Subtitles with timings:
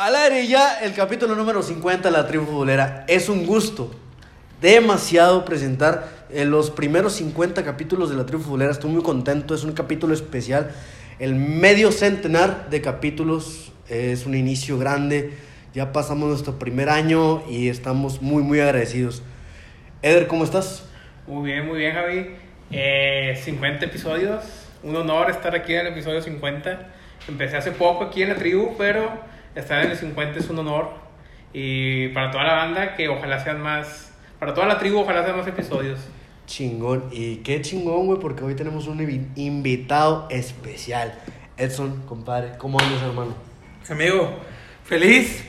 [0.00, 3.04] Al aire ya el capítulo número 50 de la tribu futbolera.
[3.08, 3.90] Es un gusto
[4.60, 8.70] demasiado presentar en eh, los primeros 50 capítulos de la tribu futbolera.
[8.70, 10.70] Estoy muy contento, es un capítulo especial.
[11.18, 15.32] El medio centenar de capítulos es un inicio grande.
[15.74, 19.24] Ya pasamos nuestro primer año y estamos muy, muy agradecidos.
[20.02, 20.88] Eder, ¿cómo estás?
[21.26, 22.36] Muy bien, muy bien, Javi.
[22.70, 24.44] Eh, 50 episodios.
[24.84, 26.88] Un honor estar aquí en el episodio 50.
[27.26, 29.26] Empecé hace poco aquí en la tribu, pero
[29.58, 30.90] estar en el 50 es un honor.
[31.52, 34.12] Y para toda la banda, que ojalá sean más.
[34.38, 35.98] Para toda la tribu, ojalá sean más episodios.
[36.46, 37.08] Chingón.
[37.12, 41.14] Y qué chingón, güey, porque hoy tenemos un invi- invitado especial.
[41.56, 43.34] Edson, compadre, ¿cómo andas, hermano?
[43.90, 44.30] Amigo,
[44.84, 45.44] feliz.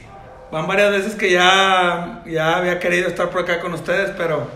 [0.51, 4.47] Van varias veces que ya, ya había querido estar por acá con ustedes, pero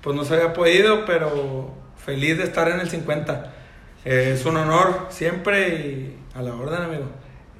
[0.00, 3.52] pues no se había podido, pero feliz de estar en el 50.
[4.04, 7.04] Eh, es un honor siempre y a la orden, amigo.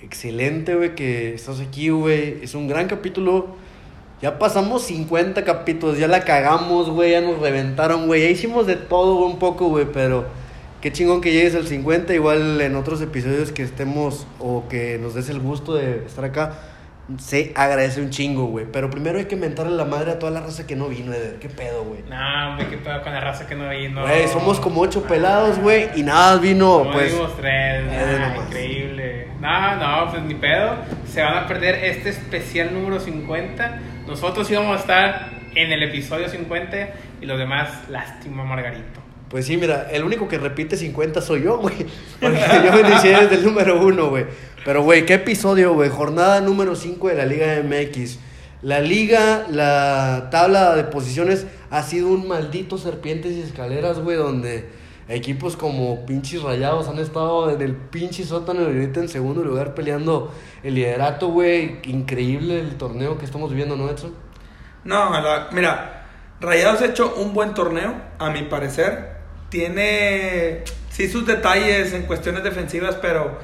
[0.02, 2.42] Excelente, güey, que estás aquí, güey.
[2.42, 3.48] Es un gran capítulo.
[4.22, 8.22] Ya pasamos 50 capítulos, ya la cagamos, güey, ya nos reventaron, güey.
[8.22, 10.24] Ya hicimos de todo un poco, güey, pero
[10.80, 12.14] qué chingón que llegues al 50.
[12.14, 16.58] Igual en otros episodios que estemos o que nos des el gusto de estar acá,
[17.18, 18.66] se agradece un chingo, güey.
[18.70, 21.38] Pero primero hay que mentarle la madre a toda la raza que no vino, Eder.
[21.38, 22.02] ¿Qué pedo, güey?
[22.08, 24.02] No, hombre, qué pedo con la raza que no vino.
[24.02, 27.14] Güey, somos como ocho pelados, güey, y nada vino, Como pues.
[27.36, 27.84] tres.
[27.86, 28.46] nah, nomás.
[28.46, 29.28] increíble.
[29.40, 30.76] No, no, pues ni pedo.
[31.06, 33.78] Se van a perder este especial número 50.
[34.06, 36.88] Nosotros íbamos a estar en el episodio 50
[37.20, 38.99] y los demás, lástima, Margarito.
[39.30, 41.86] Pues sí, mira, el único que repite 50 soy yo, güey.
[42.20, 44.26] Porque yo me inicié desde el número uno, güey.
[44.64, 45.88] Pero, güey, ¿qué episodio, güey?
[45.88, 48.18] Jornada número 5 de la Liga MX.
[48.62, 54.68] La liga, la tabla de posiciones ha sido un maldito serpientes y escaleras, güey, donde
[55.08, 59.74] equipos como pinches rayados han estado en el pinche sótano y ahorita en segundo lugar
[59.74, 61.78] peleando el liderato, güey.
[61.84, 64.12] Increíble el torneo que estamos viviendo, ¿no, Edson?
[64.82, 65.08] No,
[65.52, 66.00] mira,
[66.40, 69.19] Rayados ha hecho un buen torneo, a mi parecer.
[69.50, 73.38] Tiene, sí, sus detalles en cuestiones defensivas, pero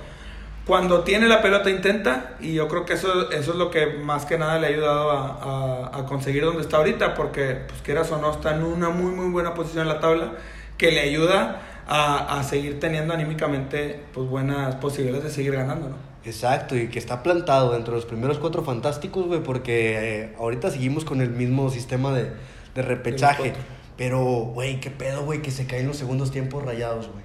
[0.67, 2.37] cuando tiene la pelota intenta.
[2.41, 5.11] Y yo creo que eso, eso es lo que más que nada le ha ayudado
[5.11, 8.89] a, a- a conseguir donde está ahorita, porque, pues quieras o no, está en una
[8.91, 10.33] muy, muy buena posición en la tabla,
[10.79, 15.97] que le ayuda a, a seguir teniendo anímicamente pues, buenas posibilidades de seguir ganando, ¿no?
[16.25, 20.71] Exacto, y que está plantado dentro de los primeros cuatro fantásticos, güey, porque eh, ahorita
[20.73, 22.33] seguimos con el mismo sistema de,
[22.75, 23.55] de repechaje.
[23.97, 27.25] Pero, güey, qué pedo, güey, que se caen los segundos tiempos rayados, güey.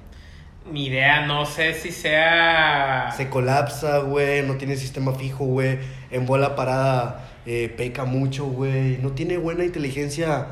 [0.71, 3.11] Ni idea, no sé si sea.
[3.17, 5.79] Se colapsa, güey, no tiene sistema fijo, güey.
[6.11, 8.97] En bola parada eh, peca mucho, güey.
[8.99, 10.47] No tiene buena inteligencia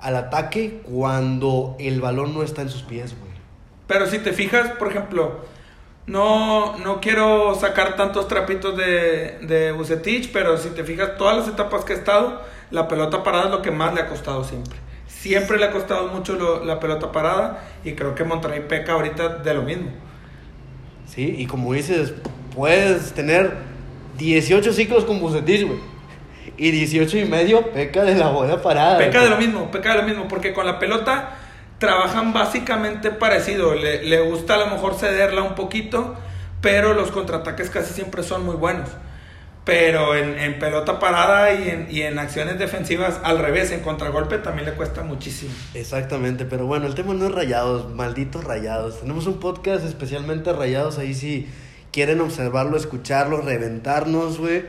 [0.00, 3.32] al ataque cuando el balón no está en sus pies, güey.
[3.86, 5.40] Pero si te fijas, por ejemplo,
[6.06, 11.48] no, no quiero sacar tantos trapitos de, de Bucetich, pero si te fijas, todas las
[11.48, 14.78] etapas que ha estado, la pelota parada es lo que más le ha costado siempre.
[15.26, 19.28] Siempre le ha costado mucho lo- la pelota parada y creo que Monterrey peca ahorita
[19.38, 19.90] de lo mismo.
[21.06, 22.14] Sí, y como dices,
[22.54, 23.54] puedes tener
[24.18, 25.78] 18 ciclos con Bucetich, güey.
[26.56, 28.98] Y 18 y medio peca de la bola parada.
[28.98, 31.30] Peca de lo mismo, peca de lo mismo, porque con la pelota
[31.78, 33.74] trabajan básicamente parecido.
[33.74, 36.14] Le, le gusta a lo mejor cederla un poquito,
[36.60, 38.88] pero los contraataques casi siempre son muy buenos.
[39.66, 44.38] Pero en, en pelota parada y en, y en acciones defensivas al revés, en contragolpe
[44.38, 45.52] también le cuesta muchísimo.
[45.74, 49.00] Exactamente, pero bueno, el tema no es rayados, malditos rayados.
[49.00, 51.48] Tenemos un podcast especialmente rayados ahí si
[51.90, 54.66] quieren observarlo, escucharlo, reventarnos, güey.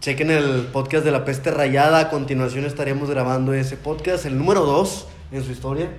[0.00, 2.00] Chequen el podcast de la peste rayada.
[2.00, 5.90] A continuación estaremos grabando ese podcast, el número 2 en su historia.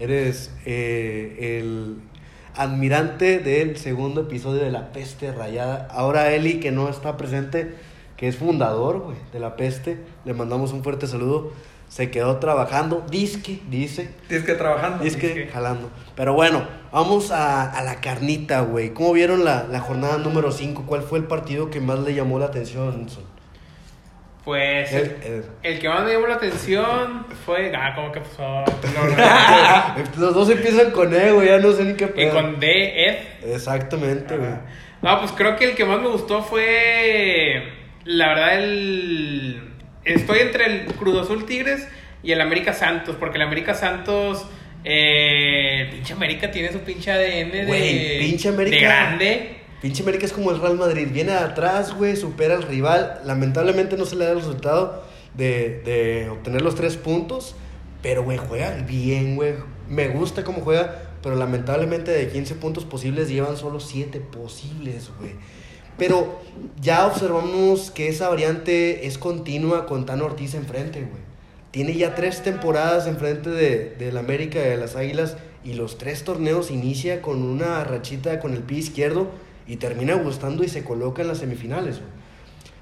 [0.00, 1.98] Eres eh, el
[2.58, 5.88] admirante del segundo episodio de La Peste Rayada.
[5.90, 7.74] Ahora Eli, que no está presente,
[8.16, 11.52] que es fundador, de La Peste, le mandamos un fuerte saludo.
[11.88, 15.02] Se quedó trabajando, disque, dice, Tienes que trabajando.
[15.02, 15.46] disque, Disque.
[15.50, 15.88] jalando.
[16.16, 18.92] Pero bueno, vamos a, a la carnita, güey.
[18.92, 20.84] ¿Cómo vieron la, la jornada número 5?
[20.86, 23.08] ¿Cuál fue el partido que más le llamó la atención?
[23.08, 23.24] Son?
[24.48, 24.90] Pues.
[24.94, 27.70] El- el- El que más me llamó la atención fue.
[27.76, 28.64] Ah, ¿cómo que pasó?
[30.16, 30.20] No.
[30.24, 32.32] Los dos empiezan con E, güey, ya no sé ni qué y pedo.
[32.32, 33.16] con D, Ed.
[33.54, 34.48] Exactamente, güey.
[35.02, 37.62] No, pues creo que el que más me gustó fue.
[38.06, 39.60] La verdad, el.
[40.06, 41.86] Estoy entre el Cruz Azul Tigres
[42.22, 44.46] y el América Santos, porque el América Santos.
[44.82, 47.64] Eh, pinche América tiene su pinche ADN de.
[47.66, 48.76] Güey, pinche América.
[48.76, 49.57] De grande.
[49.80, 51.08] Pinche América es como el Real Madrid.
[51.12, 53.20] Viene de atrás, güey, supera al rival.
[53.24, 55.04] Lamentablemente no se le da el resultado
[55.34, 57.54] de, de obtener los tres puntos.
[58.02, 59.54] Pero, güey, juega bien, güey.
[59.88, 61.08] Me gusta cómo juega.
[61.22, 65.32] Pero lamentablemente de 15 puntos posibles llevan solo 7 posibles, güey.
[65.96, 66.40] Pero
[66.80, 71.28] ya observamos que esa variante es continua con Tano Ortiz enfrente, güey.
[71.72, 76.70] Tiene ya tres temporadas enfrente de, del América de las Águilas y los tres torneos
[76.70, 79.28] inicia con una rachita con el pie izquierdo
[79.68, 82.00] y termina gustando y se coloca en las semifinales.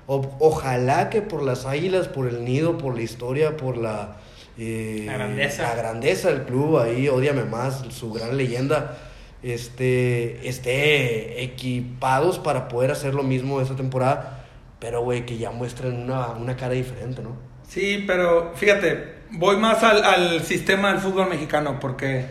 [0.06, 4.16] O- ojalá que por las Águilas, por el nido, por la historia, por la...
[4.56, 5.62] eh, La grandeza.
[5.64, 8.96] la grandeza del club, ahí, odiame más, su gran leyenda,
[9.42, 14.44] este, esté equipados para poder hacer lo mismo esta temporada,
[14.78, 17.36] pero, güey, que ya muestren una, una cara diferente, ¿no?
[17.68, 22.26] Sí, pero fíjate, voy más al, al sistema del fútbol mexicano, porque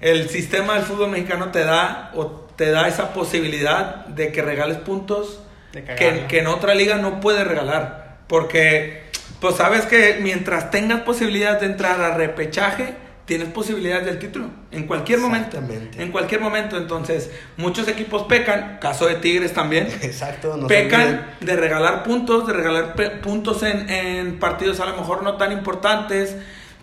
[0.00, 4.78] el sistema del fútbol mexicano te da o te da esa posibilidad de que regales
[4.78, 5.40] puntos
[5.72, 8.18] que, que en otra liga no puedes regalar.
[8.26, 9.02] Porque,
[9.40, 12.94] pues sabes que mientras tengas posibilidad de entrar a repechaje,
[13.26, 14.48] tienes posibilidad del título.
[14.70, 15.60] En cualquier momento.
[15.98, 16.76] En cualquier momento.
[16.76, 19.88] Entonces, muchos equipos pecan, caso de Tigres también.
[20.02, 25.22] Exacto, no pecan de regalar puntos, de regalar puntos en, en partidos a lo mejor
[25.22, 26.36] no tan importantes,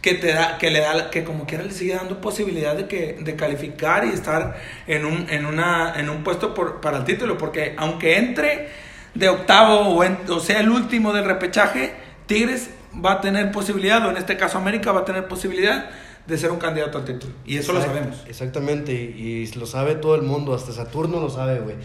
[0.04, 3.18] que te da, que le da, que como quiera le sigue dando posibilidad de que,
[3.22, 4.56] de calificar y estar
[4.86, 8.68] en un, en una, en un puesto por, para el título, porque aunque entre
[9.16, 11.94] de octavo o, en- o sea el último del repechaje,
[12.28, 15.90] Tigres va a tener posibilidad, o en este caso América va a tener posibilidad
[16.28, 17.34] de ser un candidato al título.
[17.46, 18.24] Y eso lo sabemos.
[18.28, 21.76] Exactamente, y, y lo sabe todo el mundo, hasta Saturno lo sabe, güey.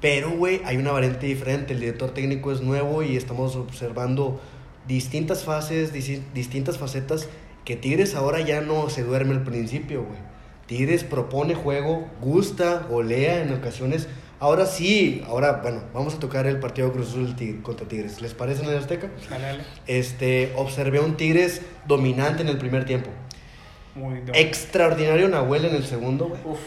[0.00, 4.40] Pero, güey, hay una variante diferente, el director técnico es nuevo y estamos observando
[4.86, 7.28] distintas fases, distintas facetas
[7.68, 10.18] que Tigres ahora ya no se duerme al principio, güey.
[10.64, 14.08] Tigres propone juego, gusta, golea en ocasiones.
[14.40, 18.22] Ahora sí, ahora, bueno, vamos a tocar el partido Cruz Azul contra Tigres.
[18.22, 19.10] ¿Les parece en el Azteca?
[19.28, 19.64] Dale, dale.
[19.86, 23.10] Este, observé un Tigres dominante en el primer tiempo.
[23.94, 24.22] Muy.
[24.32, 26.40] Extraordinario Nahuel en el segundo, güey.
[26.46, 26.60] Uf.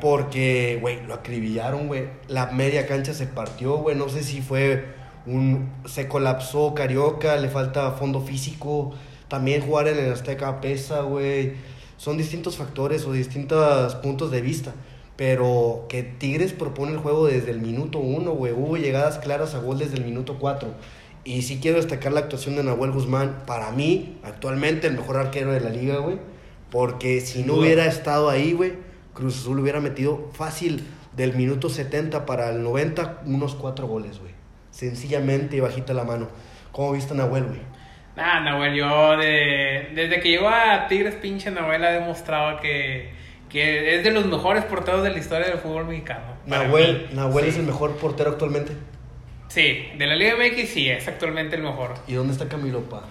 [0.00, 2.10] Porque, güey, lo acribillaron, güey.
[2.28, 3.96] La media cancha se partió, güey.
[3.96, 4.84] No sé si fue
[5.26, 5.72] un...
[5.84, 8.94] Se colapsó Carioca, le falta fondo físico.
[9.34, 11.54] También jugar en el Azteca pesa, güey.
[11.96, 14.74] Son distintos factores o distintos puntos de vista.
[15.16, 18.52] Pero que Tigres propone el juego desde el minuto uno, güey.
[18.52, 20.68] Hubo llegadas claras a gol desde el minuto cuatro.
[21.24, 23.42] Y sí quiero destacar la actuación de Nahuel Guzmán.
[23.44, 26.18] Para mí, actualmente, el mejor arquero de la liga, güey.
[26.70, 28.74] Porque si no hubiera estado ahí, güey,
[29.14, 30.86] Cruz Azul hubiera metido fácil
[31.16, 34.30] del minuto 70 para el 90 unos cuatro goles, güey.
[34.70, 36.28] Sencillamente y bajita la mano.
[36.70, 37.73] ¿Cómo viste a Nahuel, güey?
[38.16, 43.10] Nah, Nahuel, yo de, desde que llegó a Tigres, pinche Nahuel ha demostrado que,
[43.48, 46.22] que es de los mejores porteros de la historia del fútbol mexicano.
[46.46, 47.08] Nahuel.
[47.12, 47.50] Nahuel Sí.
[47.50, 48.72] es el mejor portero actualmente.
[49.48, 51.94] Sí, de la Liga MX sí, es actualmente el mejor.
[52.06, 53.02] ¿Y dónde está Camilo, pa?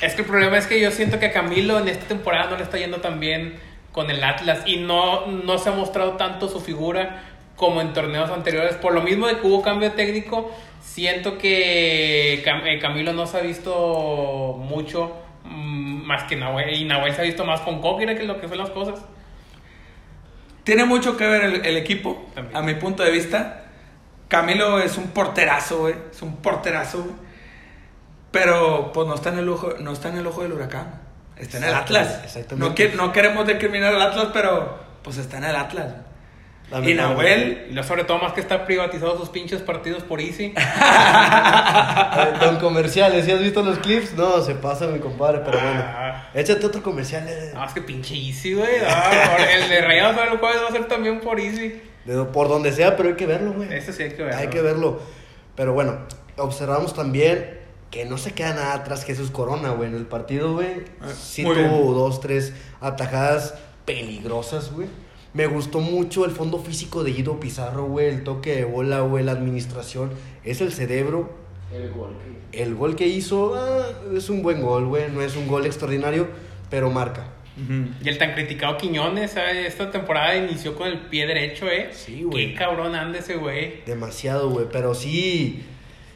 [0.00, 2.56] Es que el problema es que yo siento que a Camilo en esta temporada no
[2.56, 3.54] le está yendo tan bien
[3.92, 7.22] con el Atlas y no, no se ha mostrado tanto su figura
[7.58, 8.76] como en torneos anteriores.
[8.76, 10.50] Por lo mismo de que hubo cambio técnico,
[10.80, 15.12] siento que Cam- eh, Camilo no se ha visto mucho
[15.44, 16.72] mm, más que Nahuel.
[16.74, 19.00] Y Nahuel se ha visto más con Coquira que lo que son las cosas.
[20.64, 22.56] Tiene mucho que ver el, el equipo, También.
[22.56, 23.64] a mi punto de vista.
[24.28, 25.94] Camilo es un porterazo, güey.
[26.12, 27.14] Es un porterazo, güey.
[28.30, 31.00] Pero, pues, no está en el ojo, no está en el ojo del huracán.
[31.36, 32.20] Está en el Atlas.
[32.24, 32.96] exactamente.
[32.96, 35.94] No queremos discriminar al Atlas, pero, pues, está en el Atlas.
[36.84, 36.94] Y.
[36.94, 40.52] Nahuel, sobre todo más que está privatizado sus pinches partidos por Easy.
[42.18, 44.14] Eh, Con comerciales, ¿sí has visto los clips?
[44.14, 45.82] No, se pasa mi compadre, pero bueno.
[45.84, 46.28] Ah.
[46.34, 47.24] Échate otro comercial.
[47.28, 47.52] eh.
[47.54, 48.66] No, es que pinche Easy, güey.
[48.80, 51.80] Por- el de Rayados para el jueves va a ser también por Easy.
[52.04, 53.72] De- por donde sea, pero hay que verlo, güey.
[53.72, 54.38] Eso sí hay que verlo.
[54.38, 55.00] Hay que verlo.
[55.54, 55.98] Pero bueno,
[56.36, 57.58] observamos también
[57.90, 59.88] que no se queda nada atrás Jesús Corona, güey.
[59.90, 61.70] En el partido, güey, Ah, sí tuvo bien.
[61.70, 64.88] dos, tres atajadas peligrosas, güey.
[65.34, 68.08] Me gustó mucho el fondo físico de Guido Pizarro, güey.
[68.08, 69.24] El toque de bola, güey.
[69.24, 70.10] La administración.
[70.44, 71.30] Es el cerebro.
[71.72, 72.16] El gol
[72.50, 75.10] que El gol que hizo ah, es un buen gol, güey.
[75.12, 76.28] No es un gol extraordinario,
[76.70, 77.34] pero marca.
[78.04, 79.66] Y el tan criticado Quiñones, ¿sabes?
[79.66, 81.90] esta temporada inició con el pie derecho, ¿eh?
[81.92, 82.50] Sí, güey.
[82.50, 83.82] Qué cabrón anda ese güey.
[83.84, 84.66] Demasiado, güey.
[84.70, 85.64] Pero sí,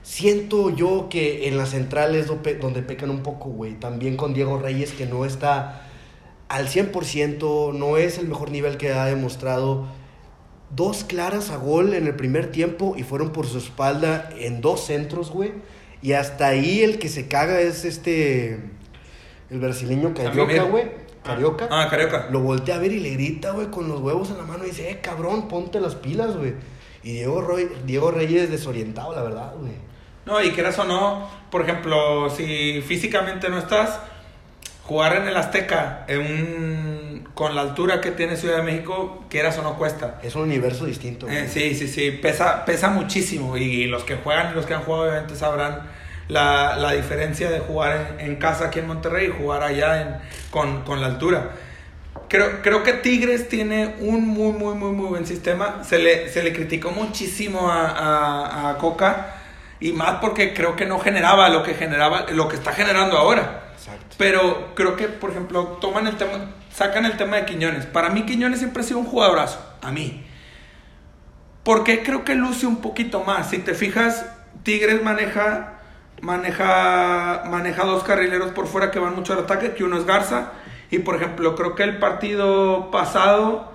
[0.02, 3.74] siento yo que en las centrales donde pecan un poco, güey.
[3.74, 5.88] También con Diego Reyes, que no está
[6.52, 9.86] al 100%, no es el mejor nivel que ha demostrado.
[10.70, 14.86] Dos claras a gol en el primer tiempo y fueron por su espalda en dos
[14.86, 15.52] centros, güey.
[16.00, 18.60] Y hasta ahí el que se caga es este.
[19.50, 20.84] El brasileño Carioca, güey.
[21.22, 21.68] Carioca.
[21.70, 22.28] Ah, Carioca.
[22.30, 24.68] Lo voltea a ver y le grita, güey, con los huevos en la mano y
[24.68, 26.54] dice, eh, cabrón, ponte las pilas, güey.
[27.04, 29.72] Y Diego, Roy- Diego Reyes desorientado, la verdad, güey.
[30.24, 34.00] No, y quieras o no, por ejemplo, si físicamente no estás,
[34.84, 39.58] jugar en el Azteca en un con, la altura que tiene Ciudad de México, quieras
[39.58, 40.20] o no cuesta.
[40.22, 41.28] Es un universo distinto.
[41.28, 44.82] Eh, sí, sí, sí, pesa, pesa muchísimo y los que juegan y los que han
[44.82, 45.82] jugado obviamente sabrán
[46.28, 50.16] la, la diferencia de jugar en, en casa aquí en Monterrey y jugar allá en,
[50.50, 51.50] con, con la altura.
[52.28, 55.82] Creo, creo que Tigres tiene un muy, muy, muy, muy buen sistema.
[55.84, 59.34] Se le, se le criticó muchísimo a, a, a Coca
[59.80, 63.71] y más porque creo que no generaba lo que generaba, lo que está generando ahora.
[63.84, 64.14] Exacto.
[64.16, 67.86] Pero creo que, por ejemplo, toman el tema, sacan el tema de Quiñones.
[67.86, 70.24] Para mí Quiñones siempre ha sido un jugadorazo, a mí.
[71.64, 73.50] Porque creo que luce un poquito más.
[73.50, 74.26] Si te fijas,
[74.62, 75.74] Tigres maneja,
[76.20, 80.52] maneja, maneja dos carrileros por fuera que van mucho al ataque, que uno es Garza.
[80.90, 83.72] Y por ejemplo, creo que el partido pasado,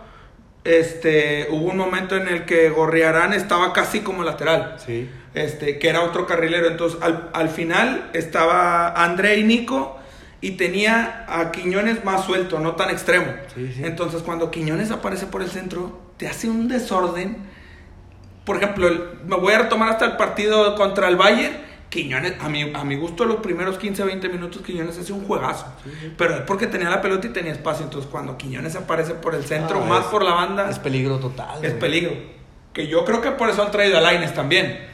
[0.63, 5.09] este, hubo un momento en el que Gorriarán estaba casi como lateral Sí.
[5.33, 6.67] este, que era otro carrilero.
[6.67, 9.96] Entonces, al, al final estaba André y Nico
[10.41, 13.27] y tenía a Quiñones más suelto, no tan extremo.
[13.55, 13.81] Sí, sí.
[13.83, 17.37] Entonces, cuando Quiñones aparece por el centro, te hace un desorden.
[18.45, 21.65] Por ejemplo, el- me voy a retomar hasta el partido contra el Bayern.
[21.89, 25.65] Quiñones, a mi, a mi gusto, los primeros 15, 20 minutos, Quiñones hace un juegazo.
[26.17, 27.85] Pero es porque tenía la pelota y tenía espacio.
[27.85, 31.17] Entonces, cuando Quiñones aparece por el centro, Ah, más es- por la banda, Es peligro
[31.17, 31.55] total.
[31.63, 31.79] es güey.
[31.79, 32.11] peligro.
[32.73, 34.86] Que yo creo que por eso han traído a Laines también.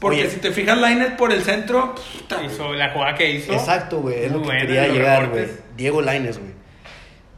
[0.00, 0.30] Porque Oye.
[0.30, 3.52] si te fijas, Laines por el centro, puta, Hizo la jugada que hizo.
[3.52, 4.24] Exacto, güey.
[4.24, 5.46] Es lo que quería llegar, güey.
[5.76, 6.52] Diego Laines, güey.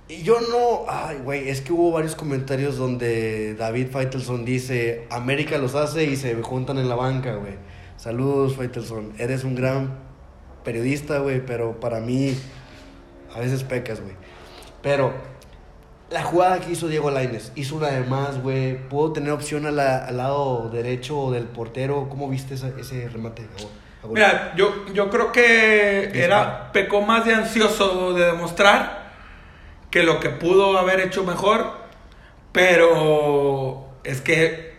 [0.09, 0.85] Y yo no.
[0.89, 1.49] Ay, güey.
[1.49, 6.79] Es que hubo varios comentarios donde David Faitelson dice: América los hace y se juntan
[6.79, 7.55] en la banca, güey.
[7.97, 9.15] Saludos, Faitelson.
[9.19, 9.99] Eres un gran
[10.65, 11.45] periodista, güey.
[11.45, 12.37] Pero para mí,
[13.35, 14.15] a veces pecas, güey.
[14.83, 15.15] Pero
[16.11, 18.77] la jugada que hizo Diego Laines, hizo una de más, güey.
[18.89, 22.09] Pudo tener opción a la- al lado derecho del portero.
[22.09, 23.43] ¿Cómo viste esa- ese remate?
[23.43, 24.07] a?
[24.07, 29.11] A mira, yo, yo creo que era, pecó más de ansioso de demostrar
[29.91, 31.71] que lo que pudo haber hecho mejor,
[32.53, 34.70] pero es que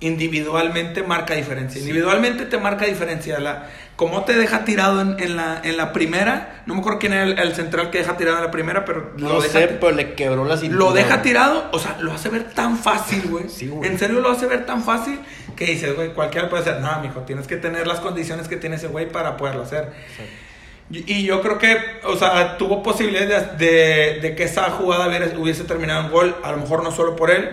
[0.00, 1.80] individualmente marca diferencia.
[1.80, 3.38] Individualmente te marca diferencia.
[3.38, 7.14] La, como te deja tirado en, en la, en la primera, no me acuerdo quién
[7.14, 9.66] era el, el central que deja tirado en la primera, pero No lo deja sé,
[9.68, 10.78] ti- pero le quebró la cintura.
[10.84, 13.48] Lo deja tirado, o sea, lo hace ver tan fácil, güey.
[13.48, 13.88] Sí, güey.
[13.90, 15.18] En serio lo hace ver tan fácil
[15.56, 16.80] que dices, güey, cualquiera puede hacer.
[16.82, 19.92] No, mijo, tienes que tener las condiciones que tiene ese güey para poderlo hacer.
[20.90, 25.06] Y, y yo creo que, o sea, tuvo posibilidades de, de- de que esa jugada
[25.38, 27.48] hubiese terminado en gol, a lo mejor no solo por él,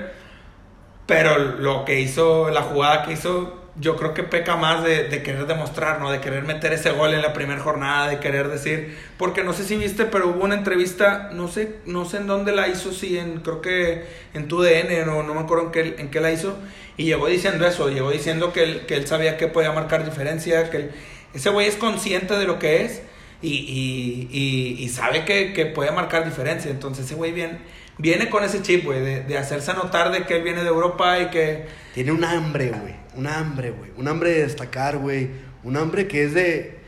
[1.06, 5.24] pero lo que hizo, la jugada que hizo, yo creo que peca más de, de
[5.24, 6.12] querer demostrar, ¿no?
[6.12, 9.64] De querer meter ese gol en la primera jornada, de querer decir, porque no sé
[9.66, 13.18] si viste, pero hubo una entrevista, no sé, no sé en dónde la hizo, si
[13.18, 16.32] en, creo que en tu DN, no, no me acuerdo en qué, en qué la
[16.32, 16.58] hizo,
[16.98, 20.70] y llegó diciendo eso, llegó diciendo que él, que él sabía que podía marcar diferencia,
[20.70, 20.92] que él-
[21.34, 23.02] ese güey es consciente de lo que es
[23.42, 27.60] y, y, y, y sabe que, que puede marcar diferencia, entonces ese güey viene,
[27.98, 31.20] viene con ese chip, güey, de, de hacerse notar de que él viene de Europa
[31.20, 31.66] y que...
[31.94, 32.96] Tiene un hambre, güey.
[33.16, 33.92] Un hambre, güey.
[33.98, 35.30] Un hambre de destacar, güey.
[35.64, 36.80] Un hambre que es de,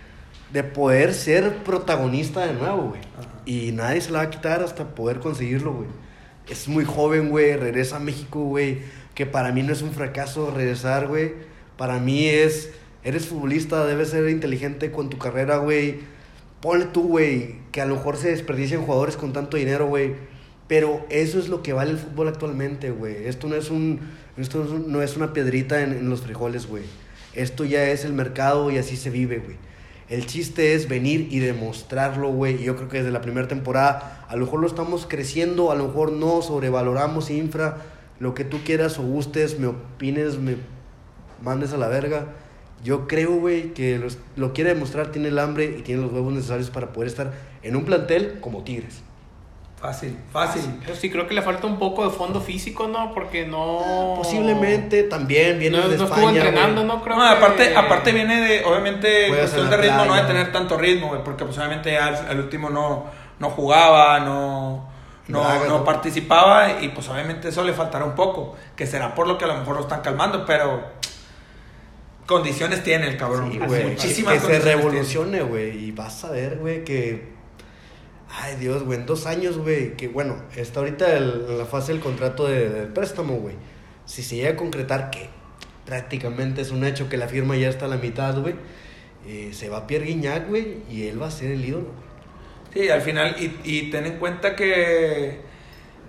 [0.51, 3.01] de poder ser protagonista de nuevo, güey.
[3.45, 5.87] Y nadie se la va a quitar hasta poder conseguirlo, güey.
[6.49, 7.55] Es muy joven, güey.
[7.55, 8.79] Regresa a México, güey.
[9.13, 11.33] Que para mí no es un fracaso regresar, güey.
[11.77, 12.71] Para mí es...
[13.03, 15.99] Eres futbolista, debes ser inteligente con tu carrera, güey.
[16.59, 20.15] Ponle tú, güey, que a lo mejor se desperdician jugadores con tanto dinero, güey.
[20.67, 23.27] Pero eso es lo que vale el fútbol actualmente, güey.
[23.27, 23.99] Esto no es un,
[24.37, 26.83] esto no es una piedrita en, en los frijoles, güey.
[27.33, 29.57] Esto ya es el mercado y así se vive, güey.
[30.09, 32.61] El chiste es venir y demostrarlo, güey.
[32.61, 35.75] Y yo creo que desde la primera temporada, a lo mejor lo estamos creciendo, a
[35.75, 37.77] lo mejor no, sobrevaloramos infra,
[38.19, 40.55] lo que tú quieras o gustes, me opines, me
[41.43, 42.27] mandes a la verga.
[42.83, 46.33] Yo creo, güey, que los- lo quiere demostrar, tiene el hambre y tiene los huevos
[46.33, 49.01] necesarios para poder estar en un plantel como Tigres.
[49.79, 50.63] Fácil, fácil.
[50.83, 53.13] Pero sí creo que le falta un poco de fondo físico, ¿no?
[53.13, 54.13] Porque no...
[54.17, 56.21] Posiblemente también viene No, de no España.
[56.23, 56.83] estuvo entrenando.
[56.85, 57.03] ¿no?
[57.03, 60.77] Creo No, que- aparte, aparte viene de, obviamente, cuestión de ritmo, no de tener tanto
[60.77, 63.05] ritmo, güey, porque pues obviamente al, al último no,
[63.37, 64.89] no jugaba, no,
[65.27, 65.83] no, Braga, no ¿no?
[65.83, 69.49] participaba y pues obviamente eso le faltará un poco, que será por lo que a
[69.49, 70.81] lo mejor lo están calmando, pero
[72.25, 74.75] condiciones tiene el cabrón, Sí, muchísimas que se condiciones tiene.
[74.77, 75.85] revolucione, güey.
[75.85, 77.34] Y vas a ver, güey, que.
[78.37, 78.99] Ay, Dios, güey.
[78.99, 79.95] En dos años, güey.
[79.95, 83.55] Que bueno, está ahorita en la fase del contrato de, préstamo, güey.
[84.05, 85.29] Si se llega a concretar, que
[85.85, 88.55] prácticamente es un hecho que la firma ya está a la mitad, güey.
[89.27, 90.79] eh, se va Pierre Guignac, güey.
[90.89, 91.87] Y él va a ser el ídolo.
[92.73, 95.39] Sí, al final, y, y ten en cuenta que,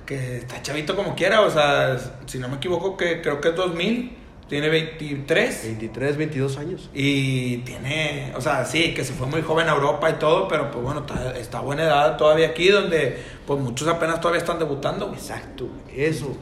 [0.04, 3.54] que está chavito como quiera, o sea, si no me equivoco, que creo que es
[3.56, 4.16] 2000,
[4.48, 5.60] Tiene 23.
[5.64, 6.88] 23, 22 años.
[6.94, 10.70] Y tiene, o sea, sí, que se fue muy joven a Europa y todo, pero
[10.70, 14.58] pues bueno, está, está a buena edad todavía aquí, donde pues muchos apenas todavía están
[14.60, 15.06] debutando.
[15.08, 15.18] güey.
[15.18, 15.68] Exacto.
[15.94, 16.36] Eso.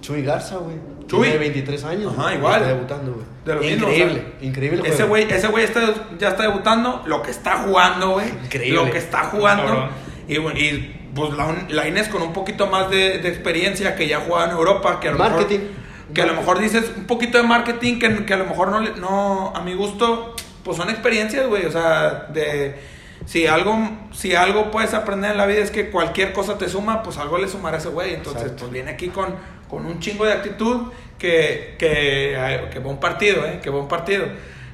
[0.00, 0.76] Chuy Garza, güey.
[1.06, 1.22] Chuy.
[1.22, 2.12] Tiene 23 años.
[2.12, 2.62] Ajá, güey, igual.
[2.62, 3.26] Está debutando, güey.
[3.44, 4.88] De lo mismo, increíble, o sea, increíble.
[4.88, 8.28] Ese güey, ese güey está, ya está debutando, lo que está jugando, güey.
[8.28, 8.84] Increíble.
[8.84, 9.88] Lo que está jugando.
[10.26, 14.08] Y, bueno, y pues la, la Inés con un poquito más de, de experiencia que
[14.08, 15.58] ya juega en Europa, que a lo Marketing.
[15.60, 18.68] mejor que a lo mejor dices un poquito de marketing que, que a lo mejor
[18.68, 22.76] no, no a mi gusto pues son experiencias güey o sea de
[23.24, 23.76] si algo
[24.12, 27.38] si algo puedes aprender en la vida es que cualquier cosa te suma pues algo
[27.38, 28.64] le sumará a ese güey entonces Exacto.
[28.64, 29.34] pues viene aquí con,
[29.68, 34.26] con un chingo de actitud que que que buen partido eh que buen partido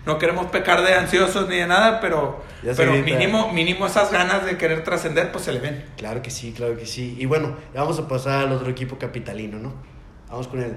[0.05, 2.43] no queremos pecar de ansiosos ni de nada pero
[2.77, 6.53] pero mínimo mínimo esas ganas de querer trascender pues se le ven Claro que sí,
[6.53, 7.17] claro que sí.
[7.19, 9.73] Y bueno, ya vamos a pasar al otro equipo capitalino, ¿no?
[10.29, 10.77] Vamos con el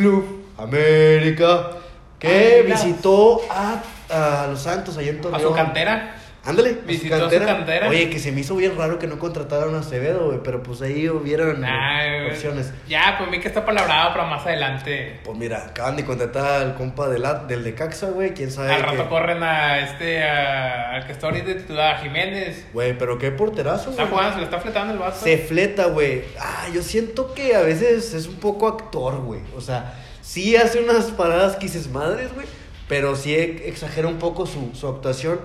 [0.00, 0.24] Club
[0.56, 1.72] América,
[2.18, 5.42] que visitó a, a Los Santos allá en A Torreón.
[5.42, 6.16] su cantera.
[6.42, 7.86] Ándale, Visitó su cantera.
[7.88, 10.80] Oye, que se me hizo bien raro que no contrataron a Acevedo, güey, pero pues
[10.80, 12.30] ahí hubieron Nah, güey.
[12.30, 12.72] opciones.
[12.88, 15.20] Ya, pues vi que está palabrado para más adelante.
[15.22, 18.72] Pues mira, acaban de contratar al compa de la- del de Caxa, güey, quién sabe.
[18.72, 22.64] Al rato corren a este, a- al que está ahorita titular, a Jiménez.
[22.72, 24.14] Güey, pero qué porterazo, Está güey.
[24.14, 25.22] jugando, se le está fletando el vaso.
[25.22, 26.22] Se fleta, güey.
[26.40, 29.40] Ah, yo siento que a veces es un poco actor, güey.
[29.54, 29.92] O sea,
[30.22, 32.46] sí hace unas paradas que dices madres, güey.
[32.88, 35.38] Pero sí e- exagera un poco su, su actuación.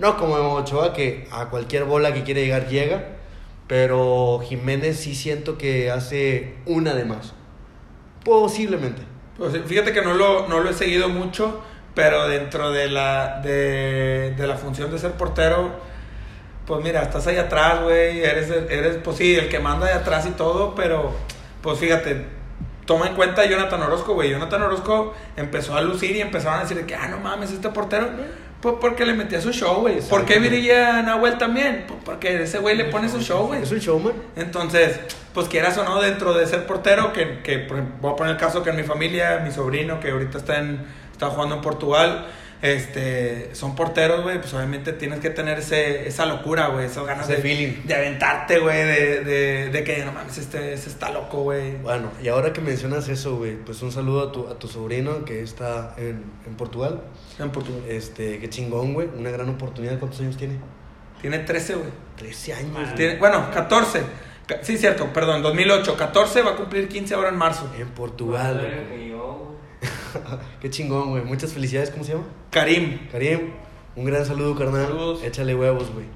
[0.00, 3.04] No como Ochoa, que a cualquier bola que quiere llegar, llega.
[3.66, 7.34] Pero Jiménez sí siento que hace una de más.
[8.24, 9.02] Posiblemente.
[9.36, 11.62] Pues, fíjate que no lo, no lo he seguido mucho,
[11.94, 15.70] pero dentro de la, de, de la función de ser portero,
[16.66, 20.26] pues mira, estás ahí atrás, güey, eres, eres, pues sí, el que manda de atrás
[20.26, 21.12] y todo, pero
[21.62, 22.24] pues fíjate,
[22.86, 24.30] toma en cuenta a Jonathan Orozco, güey.
[24.30, 28.08] Jonathan Orozco empezó a lucir y empezaron a decir que, ah, no mames, este portero,
[28.60, 30.00] pues porque le metía su show, güey.
[30.00, 30.38] ¿Por qué.
[30.38, 31.84] Virilla Nahuel también?
[31.86, 33.62] Pues porque ese güey le pone su show, güey.
[33.62, 34.12] Es un showman.
[34.36, 35.00] Entonces,
[35.32, 37.66] pues quieras o no, dentro de ser portero, que, que
[38.00, 40.84] voy a poner el caso que en mi familia, mi sobrino, que ahorita está, en,
[41.12, 42.26] está jugando en Portugal,
[42.62, 47.24] este, son porteros, güey, pues obviamente tienes que tener ese, esa locura, güey, esas ganas
[47.26, 47.82] Ese de, feeling.
[47.84, 51.76] de aventarte, güey, de, de, de que no mames, este, este está loco, güey.
[51.78, 55.24] Bueno, y ahora que mencionas eso, güey, pues un saludo a tu, a tu sobrino
[55.24, 57.00] que está en, en Portugal.
[57.38, 57.82] En Portugal.
[57.88, 59.08] Este, qué chingón, güey.
[59.16, 59.98] Una gran oportunidad.
[59.98, 60.58] ¿Cuántos años tiene?
[61.22, 61.90] Tiene 13, güey.
[62.16, 62.94] 13 años.
[62.94, 64.00] Tiene- Bueno, 14.
[64.46, 65.96] Ca- Sí, cierto, perdón, 2008.
[65.96, 67.70] 14 va a cumplir 15 ahora en marzo.
[67.78, 68.58] En Portugal,
[68.90, 69.09] güey.
[70.60, 71.22] Qué chingón, güey.
[71.24, 72.24] Muchas felicidades, ¿cómo se llama?
[72.50, 73.08] Karim.
[73.10, 73.52] Karim,
[73.96, 74.86] un gran saludo, carnal.
[74.86, 75.22] Saludos.
[75.22, 76.06] Échale huevos, güey.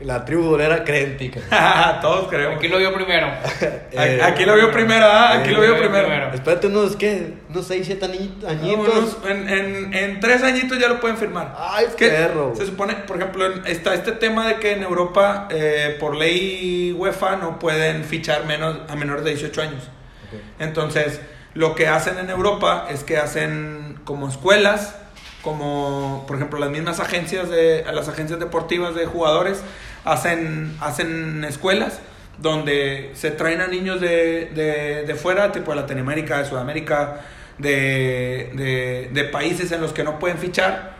[0.00, 1.98] La tribu bolera crédita.
[2.02, 2.58] Todos creemos.
[2.58, 3.28] Aquí lo vio primero.
[3.98, 6.06] Eh, Aquí lo vio primero, ah, aquí eh, lo vio primero.
[6.06, 6.34] primero.
[6.34, 7.32] Espérate unos, ¿qué?
[7.48, 8.52] Unos 6, 7 añitos.
[8.52, 11.54] Unos- en, en, en tres añitos ya lo pueden firmar.
[11.58, 12.52] Ay, Es que perro.
[12.54, 16.92] Se supone, por ejemplo, en- está este tema de que en Europa, eh, por ley
[16.92, 19.82] UEFA, no pueden fichar menos a menores de 18 años.
[20.30, 20.40] Ok.
[20.58, 21.22] Entonces,
[21.56, 24.94] lo que hacen en Europa es que hacen como escuelas,
[25.42, 29.62] como por ejemplo las mismas agencias de las agencias deportivas de jugadores
[30.04, 32.00] hacen hacen escuelas
[32.38, 37.20] donde se traen a niños de, de, de fuera, tipo de Latinoamérica, de Sudamérica,
[37.56, 40.96] de, de, de países en los que no pueden fichar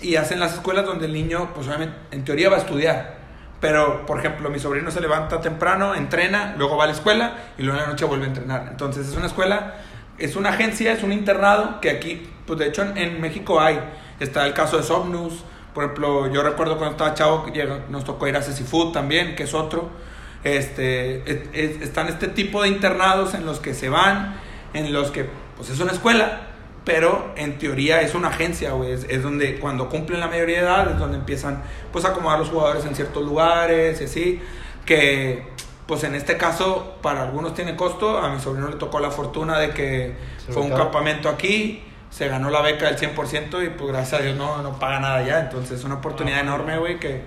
[0.00, 3.22] y hacen las escuelas donde el niño, pues obviamente, en teoría va a estudiar.
[3.60, 7.62] Pero, por ejemplo, mi sobrino se levanta temprano, entrena, luego va a la escuela y
[7.62, 8.66] luego en la noche vuelve a entrenar.
[8.68, 9.74] Entonces, es una escuela,
[10.18, 13.80] es una agencia, es un internado que aquí, pues de hecho en, México hay.
[14.20, 15.44] Está el caso de Somnus.
[15.74, 17.46] Por ejemplo, yo recuerdo cuando estaba chavo,
[17.88, 19.90] nos tocó ir a Cecifood también, que es otro.
[20.44, 24.34] Este, es- es- están este tipo de internados en los que se van,
[24.74, 26.48] en los que, pues es una escuela,
[26.84, 28.92] pero en teoría es una agencia, güey.
[28.92, 32.38] Es, es donde cuando cumplen la mayoría de edad es donde empiezan pues a acomodar
[32.40, 34.40] los jugadores en ciertos lugares y así.
[34.84, 35.46] Que
[35.86, 38.18] pues en este caso para algunos tiene costo.
[38.18, 40.14] A mi sobrino le tocó la fortuna de que
[40.44, 41.82] Se fue un campamento aquí.
[42.10, 45.22] Se ganó la beca del 100% y pues gracias a Dios no, no paga nada
[45.22, 45.40] ya.
[45.40, 47.22] Entonces es una oportunidad Ah, enorme, güey, que,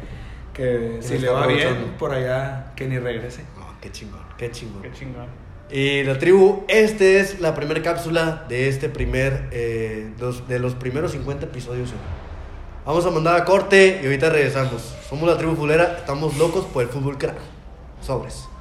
[0.53, 3.43] que si le va bien por allá, que ni regrese.
[3.57, 4.81] No, qué chingón, qué chingón.
[4.83, 5.25] Qué chingón.
[5.71, 10.75] Y la tribu, esta es la primera cápsula de este primer, eh, dos- de los
[10.75, 11.89] primeros 50 episodios.
[11.89, 12.01] güey.
[12.85, 14.95] Vamos a mandar a corte y ahorita regresamos.
[15.09, 17.37] Somos la tribu fulera, estamos locos por el fútbol crack.
[18.05, 18.54] Sobres.